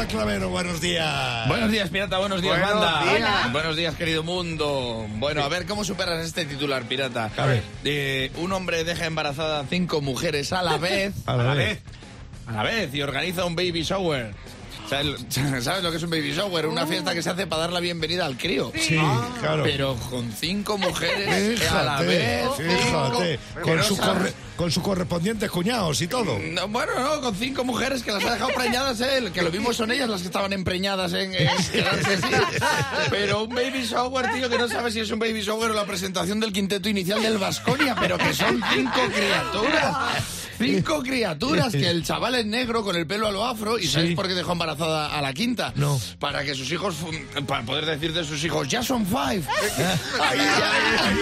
[0.00, 1.46] Hola, Clavero, buenos días.
[1.46, 2.16] Buenos días, pirata.
[2.16, 3.12] Buenos días, Buenos banda.
[3.12, 3.52] días.
[3.52, 5.06] Buenos días, querido mundo.
[5.16, 7.30] Bueno, a ver, ¿cómo superas este titular, pirata?
[7.36, 7.62] A ver.
[7.84, 11.12] Eh, un hombre deja embarazada a cinco mujeres a la vez.
[11.26, 11.80] A la vez.
[12.46, 12.94] A la vez.
[12.94, 14.32] Y organiza un baby shower.
[15.62, 16.66] ¿Sabes lo que es un baby shower?
[16.66, 18.72] Una fiesta que se hace para dar la bienvenida al crío.
[18.74, 18.98] Sí,
[19.40, 19.62] claro.
[19.62, 22.44] Pero con cinco mujeres a la vez.
[22.56, 26.38] Fíjate, cinco, Con su, sabes- corre- con sus correspondientes cuñados y todo.
[26.38, 29.72] No, bueno, no, con cinco mujeres que las ha dejado preñadas él, que lo mismo
[29.72, 31.32] son ellas las que estaban empreñadas en.
[33.10, 35.84] Pero un baby shower, tío, que no sabes si es un baby shower o la
[35.86, 39.96] presentación del quinteto inicial del Vasconia, pero que son cinco criaturas.
[40.60, 44.14] Cinco criaturas, que el chaval es negro con el pelo a lo afro y ¿sabes
[44.14, 45.72] por qué dejó embarazada a la quinta?
[45.74, 45.98] No.
[46.18, 46.96] Para que sus hijos,
[47.46, 49.42] para poder decir de sus hijos, ya son five.
[50.20, 51.12] Ay, ay,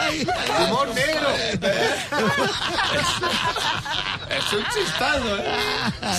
[0.00, 0.26] ay.
[0.66, 1.28] Humor negro.
[4.34, 5.44] Es un chistado, ¿eh?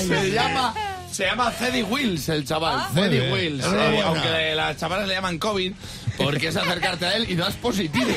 [0.07, 0.73] Se llama...
[1.11, 2.91] Se llama Ceddy Wills, el chaval.
[2.93, 3.31] Muy Ceddy bien.
[3.31, 3.65] Wills.
[3.65, 5.71] Eh, aunque las chavalas le llaman COVID,
[6.17, 8.09] porque es acercarte a él y das positivo.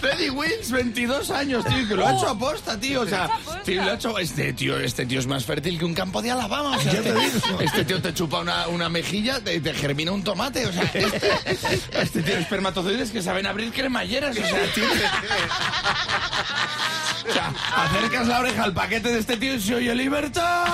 [0.00, 3.02] Teddy Wills, 22 años, tío, que lo ha hecho aposta, tío.
[3.02, 3.30] O sea,
[3.64, 4.18] tío, lo ha hecho.
[4.18, 6.76] Este tío, este tío es más fértil que un campo de Alabama.
[6.76, 7.60] O sea, Ya te este, digo.
[7.60, 10.66] este tío te chupa una, una mejilla, te, te germina un tomate.
[10.66, 14.36] O sea, este, este tío espermatozoides que saben abrir cremalleras.
[14.36, 14.84] O sea, tío.
[17.28, 20.64] O sea, acercas la oreja al paquete de este tío y se oye libertad.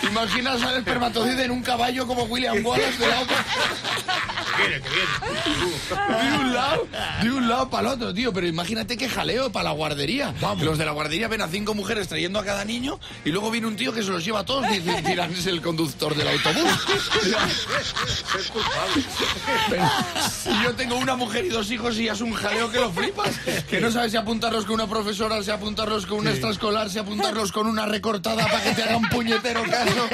[0.00, 3.26] ¿Te imaginas al espermatozoide en un caballo como William Wallace de lado
[4.58, 6.30] Viene, que viene.
[6.30, 6.88] de un lado,
[7.22, 8.32] de un lado para el otro, tío.
[8.32, 10.32] Pero imagínate qué jaleo para la guardería.
[10.60, 13.66] Los de la guardería ven a cinco mujeres trayendo a cada niño y luego viene
[13.66, 16.28] un tío que se los lleva a todos y dice, "Dirán, es el conductor del
[16.28, 16.70] autobús.
[18.38, 19.04] Es culpable.
[19.68, 19.84] Pero
[20.30, 22.90] si yo tengo una mujer y dos hijos y ya es un jaleo que lo
[22.92, 23.36] flipas.
[23.68, 27.66] Que no sabes apuntarlos con una profesora, si apuntarlos con un extraescolar, si apuntarlos con
[27.66, 30.08] una recortada para que te haga un puñetero caso.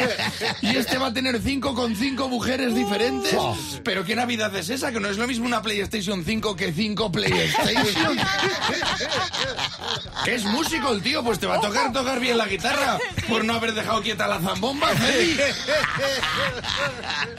[0.63, 3.37] Y este va a tener cinco con cinco mujeres diferentes.
[3.85, 7.11] Pero qué Navidad es esa, que no es lo mismo una PlayStation 5 que cinco
[7.11, 8.19] PlayStation.
[10.27, 12.99] Es músico el tío, pues te va a tocar tocar bien la guitarra
[13.29, 15.37] por no haber dejado quieta la zambomba, Freddy.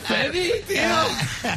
[0.06, 1.54] Freddy, tío.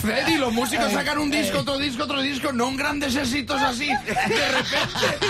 [0.00, 3.90] Freddy, los músicos sacan un disco, otro disco, otro disco, no un grandes éxitos así,
[4.06, 5.28] de repente.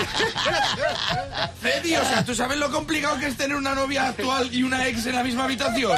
[1.61, 4.87] Freddy, o sea, ¿tú sabes lo complicado que es tener una novia actual y una
[4.87, 5.97] ex en la misma habitación?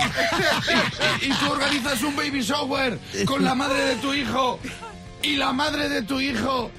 [1.22, 4.60] Y, y- tú organizas un baby shower con la madre de tu hijo
[5.22, 6.72] y la madre de tu hijo.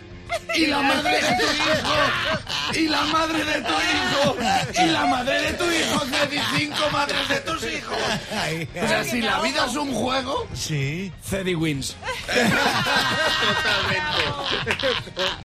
[0.56, 1.94] Y la madre de tu hijo,
[2.74, 4.36] y la madre de tu hijo,
[4.82, 7.96] y la madre de tu hijo, Freddy, cinco madres de tus hijos.
[8.82, 11.12] O sea, si la vida es un juego, Sí.
[11.30, 11.94] Ceddy wins.